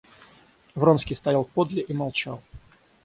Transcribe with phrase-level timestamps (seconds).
[0.73, 2.41] Вронский стоял подле и молчал.